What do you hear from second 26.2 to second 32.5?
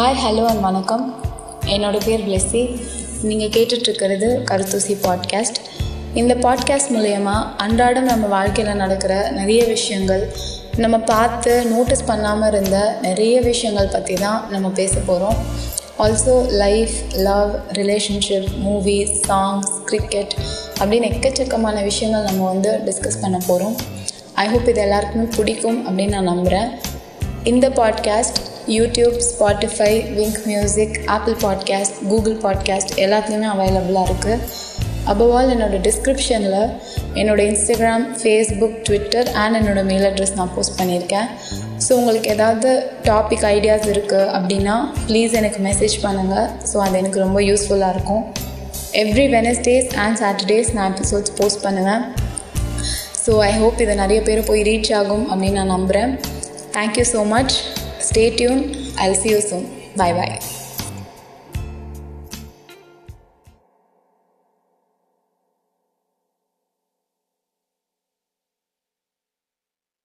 நம்புகிறேன் இந்த podcast YouTube Spotify Wynk music Apple podcast Google